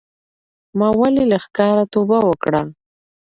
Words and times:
ما 0.77 0.89
ولې 0.99 1.23
له 1.31 1.37
ښکاره 1.43 1.83
توبه 1.93 2.19
وکړه 2.25 2.61